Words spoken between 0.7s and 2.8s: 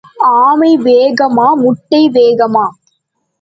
வேகமா, முட்டை வேகமா?